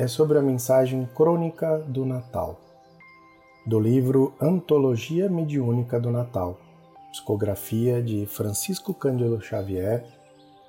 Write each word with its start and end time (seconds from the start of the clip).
é 0.00 0.06
sobre 0.06 0.38
a 0.38 0.42
mensagem 0.42 1.06
crônica 1.14 1.76
do 1.86 2.06
Natal, 2.06 2.58
do 3.66 3.78
livro 3.78 4.32
Antologia 4.40 5.28
Mediúnica 5.28 6.00
do 6.00 6.10
Natal, 6.10 6.58
psicografia 7.10 8.02
de 8.02 8.24
Francisco 8.24 8.94
Cândido 8.94 9.38
Xavier, 9.42 10.06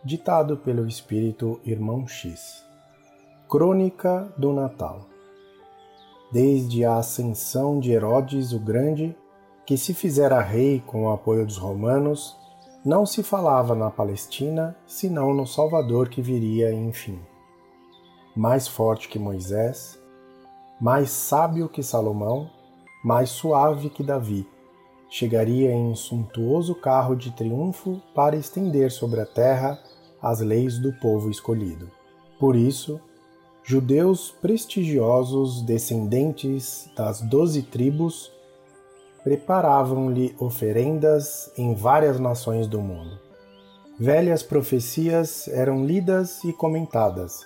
ditado 0.04 0.58
pelo 0.58 0.86
espírito 0.86 1.62
Irmão 1.64 2.06
X. 2.06 2.62
Crônica 3.50 4.34
do 4.38 4.52
Natal. 4.52 5.08
Desde 6.30 6.84
a 6.84 6.98
ascensão 6.98 7.80
de 7.80 7.94
Herodes 7.94 8.52
o 8.52 8.60
Grande, 8.60 9.16
que 9.66 9.78
se 9.78 9.94
fizera 9.94 10.42
rei 10.42 10.84
com 10.86 11.06
o 11.06 11.10
apoio 11.10 11.46
dos 11.46 11.56
romanos, 11.56 12.36
não 12.84 13.06
se 13.06 13.24
falava 13.24 13.76
na 13.76 13.90
Palestina 13.90 14.76
senão 14.86 15.34
no 15.34 15.48
Salvador 15.48 16.10
que 16.10 16.22
viria 16.22 16.74
enfim 16.74 17.31
mais 18.36 18.68
forte 18.68 19.08
que 19.08 19.20
Moisés, 19.20 20.00
mais 20.80 21.10
sábio 21.12 21.70
que 21.70 21.84
Salomão, 21.84 22.50
mais 23.04 23.30
suave 23.30 23.90
que 23.90 24.04
Davi, 24.04 24.48
chegaria 25.10 25.72
em 25.72 25.92
um 25.92 25.96
suntuoso 25.96 26.74
carro 26.74 27.16
de 27.16 27.32
triunfo 27.32 28.02
para 28.16 28.36
estender 28.36 28.92
sobre 28.92 29.20
a 29.20 29.26
terra 29.26 29.78
as 30.22 30.40
leis 30.40 30.78
do 30.80 30.94
povo 30.94 31.30
escolhido. 31.30 31.92
Por 32.40 32.56
isso, 32.56 33.00
judeus 33.64 34.32
prestigiosos 34.32 35.62
descendentes 35.62 36.90
das 36.96 37.22
doze 37.22 37.64
tribos 37.64 38.32
preparavam-lhe 39.24 40.36
oferendas 40.40 41.52
em 41.58 41.76
várias 41.76 42.20
nações 42.20 42.68
do 42.68 42.82
mundo. 42.82 43.20
Velhas 44.00 44.42
profecias 44.42 45.48
eram 45.48 45.86
lidas 45.86 46.44
e 46.44 46.54
comentadas, 46.54 47.46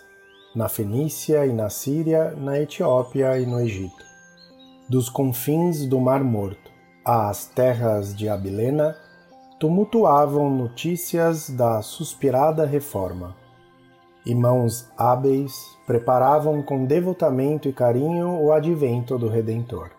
na 0.55 0.69
Fenícia 0.69 1.45
e 1.45 1.51
na 1.51 1.69
Síria, 1.69 2.31
na 2.31 2.57
Etiópia 2.57 3.37
e 3.37 3.45
no 3.45 3.59
Egito. 3.59 4.05
Dos 4.87 5.09
confins 5.09 5.85
do 5.85 5.99
Mar 5.99 6.23
Morto 6.23 6.71
às 7.05 7.45
terras 7.45 8.15
de 8.15 8.27
Abilena, 8.27 8.95
tumultuavam 9.59 10.49
notícias 10.49 11.49
da 11.49 11.81
suspirada 11.83 12.65
reforma. 12.65 13.35
E 14.25 14.33
mãos 14.33 14.89
hábeis 14.97 15.53
preparavam 15.85 16.63
com 16.63 16.85
devotamento 16.85 17.69
e 17.69 17.73
carinho 17.73 18.41
o 18.41 18.51
advento 18.51 19.19
do 19.19 19.27
Redentor. 19.27 19.91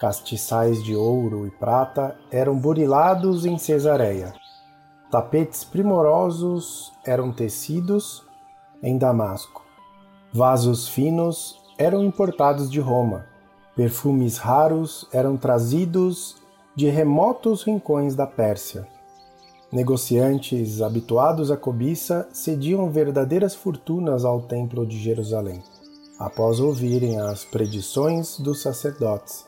Castiçais 0.00 0.82
de 0.82 0.96
ouro 0.96 1.46
e 1.46 1.50
prata 1.50 2.16
eram 2.32 2.58
burilados 2.58 3.46
em 3.46 3.56
Cesareia. 3.56 4.34
Tapetes 5.08 5.62
primorosos 5.62 6.92
eram 7.06 7.32
tecidos 7.32 8.26
em 8.82 8.98
Damasco. 8.98 9.62
Vasos 10.32 10.88
finos 10.88 11.58
eram 11.78 12.02
importados 12.04 12.70
de 12.70 12.80
Roma. 12.80 13.26
Perfumes 13.76 14.38
raros 14.38 15.06
eram 15.12 15.36
trazidos 15.36 16.36
de 16.74 16.88
remotos 16.88 17.62
rincões 17.62 18.14
da 18.14 18.26
Pérsia. 18.26 18.86
Negociantes 19.70 20.82
habituados 20.82 21.50
à 21.50 21.56
cobiça 21.56 22.28
cediam 22.32 22.90
verdadeiras 22.90 23.54
fortunas 23.54 24.24
ao 24.24 24.42
Templo 24.42 24.86
de 24.86 24.98
Jerusalém, 24.98 25.62
após 26.18 26.60
ouvirem 26.60 27.18
as 27.18 27.44
predições 27.44 28.38
dos 28.38 28.60
sacerdotes, 28.60 29.46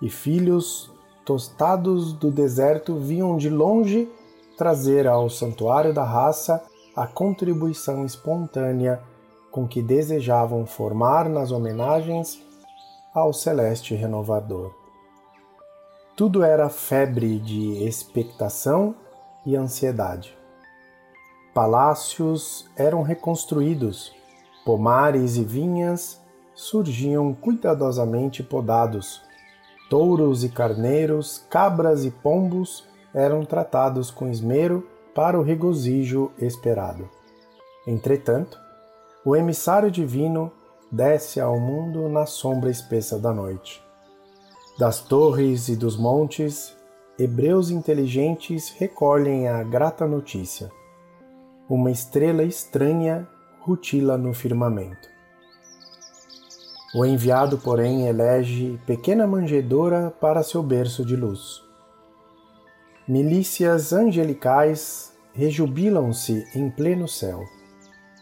e 0.00 0.08
filhos 0.08 0.90
tostados 1.24 2.12
do 2.12 2.30
deserto 2.30 2.96
vinham 2.96 3.36
de 3.36 3.48
longe 3.48 4.08
trazer 4.56 5.08
ao 5.08 5.28
santuário 5.28 5.92
da 5.92 6.04
raça 6.04 6.62
a 6.96 7.06
contribuição 7.06 8.04
espontânea 8.04 9.02
com 9.50 9.66
que 9.66 9.82
desejavam 9.82 10.64
formar 10.66 11.28
nas 11.28 11.50
homenagens 11.50 12.40
ao 13.12 13.32
celeste 13.32 13.94
renovador. 13.94 14.72
Tudo 16.16 16.44
era 16.44 16.68
febre 16.68 17.38
de 17.40 17.84
expectação 17.84 18.94
e 19.44 19.56
ansiedade. 19.56 20.36
Palácios 21.52 22.66
eram 22.76 23.02
reconstruídos, 23.02 24.12
pomares 24.64 25.36
e 25.36 25.44
vinhas 25.44 26.20
surgiam 26.54 27.34
cuidadosamente 27.34 28.42
podados, 28.42 29.20
touros 29.90 30.44
e 30.44 30.48
carneiros, 30.48 31.44
cabras 31.50 32.04
e 32.04 32.10
pombos 32.10 32.84
eram 33.12 33.44
tratados 33.44 34.10
com 34.10 34.28
esmero 34.28 34.88
para 35.14 35.38
o 35.38 35.42
regozijo 35.42 36.30
esperado. 36.38 37.08
Entretanto, 37.86 38.58
o 39.24 39.36
emissário 39.36 39.90
divino 39.90 40.50
desce 40.90 41.40
ao 41.40 41.58
mundo 41.58 42.08
na 42.08 42.26
sombra 42.26 42.70
espessa 42.70 43.18
da 43.18 43.32
noite. 43.32 43.82
Das 44.78 45.00
torres 45.00 45.68
e 45.68 45.76
dos 45.76 45.96
montes, 45.96 46.76
hebreus 47.18 47.70
inteligentes 47.70 48.70
recolhem 48.70 49.48
a 49.48 49.62
grata 49.62 50.06
notícia. 50.06 50.70
Uma 51.68 51.90
estrela 51.90 52.42
estranha 52.42 53.26
rutila 53.60 54.18
no 54.18 54.34
firmamento. 54.34 55.08
O 56.94 57.04
enviado, 57.04 57.58
porém, 57.58 58.06
elege 58.06 58.78
pequena 58.86 59.26
manjedoura 59.26 60.12
para 60.20 60.42
seu 60.42 60.62
berço 60.62 61.04
de 61.04 61.16
luz. 61.16 61.62
Milícias 63.06 63.92
angelicais 63.92 65.12
rejubilam-se 65.34 66.48
em 66.54 66.70
pleno 66.70 67.06
céu, 67.06 67.44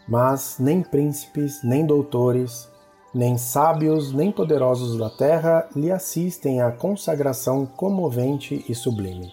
mas 0.08 0.56
nem 0.58 0.82
príncipes, 0.82 1.62
nem 1.62 1.86
doutores, 1.86 2.68
nem 3.14 3.38
sábios, 3.38 4.12
nem 4.12 4.32
poderosos 4.32 4.98
da 4.98 5.08
terra 5.08 5.68
lhe 5.76 5.92
assistem 5.92 6.60
à 6.60 6.72
consagração 6.72 7.64
comovente 7.64 8.64
e 8.68 8.74
sublime. 8.74 9.32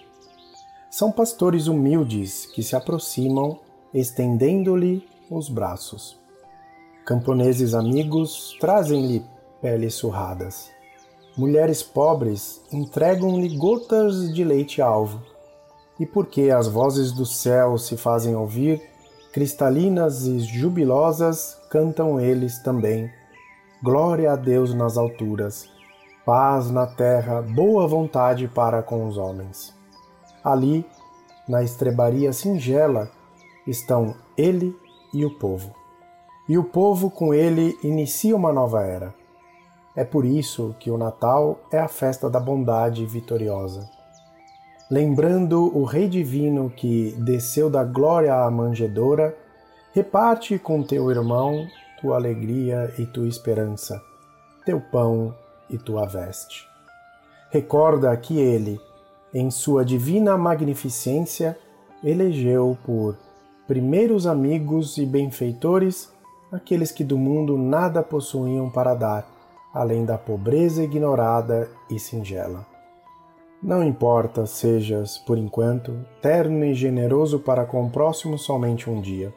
São 0.92 1.12
pastores 1.12 1.66
humildes 1.66 2.46
que 2.46 2.62
se 2.62 2.76
aproximam, 2.76 3.60
estendendo-lhe 3.92 5.04
os 5.32 5.50
braços. 5.50 6.16
Camponeses 7.04 7.74
amigos 7.74 8.56
trazem-lhe 8.60 9.26
peles 9.60 9.96
surradas. 9.96 10.70
Mulheres 11.36 11.82
pobres 11.82 12.62
entregam-lhe 12.72 13.58
gotas 13.58 14.32
de 14.32 14.44
leite 14.44 14.80
alvo 14.80 15.39
e 16.00 16.06
porque 16.06 16.50
as 16.50 16.68
vozes 16.68 17.12
do 17.12 17.26
céu 17.26 17.78
se 17.78 17.98
fazem 17.98 18.36
ouvir, 18.36 18.82
cristalinas 19.34 20.26
e 20.26 20.40
jubilosas, 20.40 21.60
cantam 21.70 22.20
eles 22.20 22.60
também. 22.60 23.12
Glória 23.84 24.32
a 24.32 24.36
Deus 24.36 24.74
nas 24.74 24.98
alturas, 24.98 25.70
paz 26.26 26.72
na 26.72 26.88
terra, 26.88 27.42
boa 27.42 27.86
vontade 27.86 28.48
para 28.48 28.82
com 28.82 29.06
os 29.08 29.18
homens. 29.18 29.76
Ali, 30.44 30.86
na 31.48 31.64
estrebaria 31.64 32.32
singela, 32.32 33.12
estão 33.68 34.16
ele 34.38 34.76
e 35.14 35.26
o 35.26 35.38
povo. 35.38 35.76
E 36.48 36.58
o 36.58 36.64
povo 36.64 37.12
com 37.12 37.34
ele 37.34 37.78
inicia 37.84 38.36
uma 38.36 38.54
nova 38.54 38.84
era. 38.84 39.14
É 39.96 40.04
por 40.04 40.24
isso 40.24 40.76
que 40.80 40.90
o 40.90 40.98
Natal 40.98 41.60
é 41.72 41.80
a 41.80 41.88
festa 41.88 42.30
da 42.30 42.40
bondade 42.40 43.06
vitoriosa 43.06 43.99
lembrando 44.90 45.76
o 45.78 45.84
Rei 45.84 46.08
Divino 46.08 46.70
que 46.70 47.16
desceu 47.20 47.70
da 47.70 47.84
glória 47.84 48.34
à 48.34 48.50
manjedoura, 48.50 49.36
reparte 49.94 50.58
com 50.58 50.82
teu 50.82 51.12
irmão 51.12 51.68
tua 52.02 52.16
alegria 52.16 52.94
e 52.98 53.06
tua 53.06 53.28
esperança, 53.28 54.02
teu 54.66 54.80
pão 54.80 55.36
e 55.70 55.78
tua 55.78 56.06
veste. 56.06 56.68
Recorda 57.52 58.16
que 58.16 58.40
ele, 58.40 58.80
em 59.34 59.52
sua 59.52 59.84
divina 59.84 60.38
magnificência, 60.38 61.58
elegeu 62.04 62.78
por 62.86 63.18
primeiros 63.68 64.26
amigos 64.26 64.98
e 64.98 65.06
benfeitores 65.06 66.12
aqueles 66.52 66.92
que 66.92 67.04
do 67.04 67.18
mundo 67.18 67.58
nada 67.58 68.02
possuíam 68.02 68.70
para 68.70 68.96
dar, 68.96 69.28
além 69.74 70.06
da 70.06 70.18
pobreza 70.18 70.84
ignorada 70.84 71.70
e 71.90 72.00
singela. 72.00 72.69
Não 73.62 73.84
importa 73.84 74.46
sejas, 74.46 75.18
por 75.18 75.38
enquanto, 75.38 76.06
terno 76.22 76.64
e 76.64 76.74
generoso 76.74 77.40
para 77.40 77.66
com 77.66 77.86
o 77.86 77.90
próximo 77.90 78.38
somente 78.38 78.90
um 78.90 79.02
dia. 79.02 79.34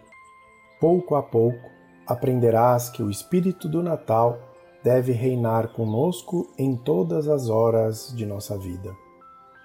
Pouco 0.80 1.16
a 1.16 1.22
pouco 1.22 1.68
aprenderás 2.06 2.88
que 2.88 3.02
o 3.02 3.10
espírito 3.10 3.68
do 3.68 3.82
Natal 3.82 4.38
deve 4.82 5.10
reinar 5.10 5.72
conosco 5.72 6.48
em 6.56 6.76
todas 6.76 7.26
as 7.26 7.48
horas 7.48 8.12
de 8.14 8.24
nossa 8.24 8.56
vida. 8.56 8.94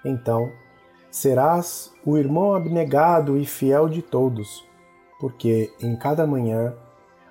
Então, 0.04 0.50
serás 1.08 1.92
o 2.04 2.18
irmão 2.18 2.52
abnegado 2.52 3.36
e 3.36 3.44
fiel 3.44 3.88
de 3.88 4.02
todos, 4.02 4.64
porque 5.20 5.72
em 5.80 5.94
cada 5.94 6.26
manhã 6.26 6.74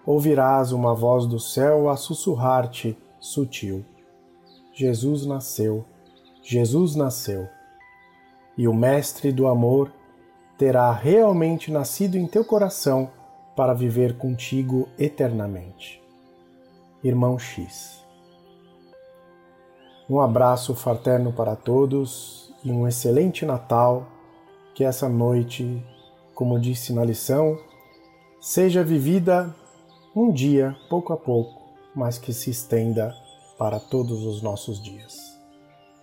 ouvirás 0.05 0.71
uma 0.71 0.95
voz 0.95 1.25
do 1.25 1.41
céu 1.41 1.89
a 1.89 1.97
sussurrar-te 1.97 2.97
sutil: 3.19 3.83
Jesus 4.73 5.25
nasceu, 5.25 5.85
Jesus 6.49 6.95
nasceu. 6.95 7.49
E 8.57 8.69
o 8.69 8.73
Mestre 8.73 9.33
do 9.33 9.47
amor 9.47 9.91
terá 10.57 10.93
realmente 10.93 11.69
nascido 11.69 12.15
em 12.15 12.25
teu 12.25 12.45
coração 12.45 13.11
para 13.53 13.73
viver 13.73 14.17
contigo 14.17 14.87
eternamente. 14.97 16.01
Irmão 17.03 17.37
X. 17.37 18.01
Um 20.09 20.21
abraço 20.21 20.73
fraterno 20.73 21.33
para 21.33 21.53
todos 21.53 22.53
e 22.63 22.71
um 22.71 22.87
excelente 22.87 23.45
Natal. 23.45 24.07
Que 24.73 24.85
essa 24.85 25.09
noite, 25.09 25.85
como 26.33 26.57
disse 26.57 26.93
na 26.93 27.03
lição, 27.03 27.59
seja 28.39 28.85
vivida 28.85 29.53
um 30.15 30.31
dia, 30.31 30.77
pouco 30.89 31.11
a 31.11 31.17
pouco, 31.17 31.61
mas 31.93 32.17
que 32.17 32.31
se 32.31 32.51
estenda 32.51 33.13
para 33.57 33.81
todos 33.81 34.23
os 34.23 34.41
nossos 34.41 34.81
dias. 34.81 35.36